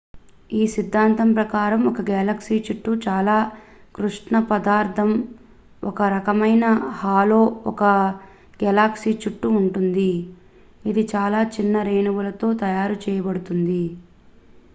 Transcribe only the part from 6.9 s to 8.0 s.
hollow ఒక